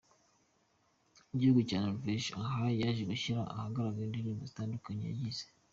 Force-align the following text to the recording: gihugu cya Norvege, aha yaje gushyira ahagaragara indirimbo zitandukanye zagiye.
gihugu 1.39 1.59
cya 1.69 1.77
Norvege, 1.85 2.29
aha 2.41 2.63
yaje 2.79 3.03
gushyira 3.11 3.41
ahagaragara 3.53 4.05
indirimbo 4.07 4.41
zitandukanye 4.49 5.03
zagiye. 5.15 5.47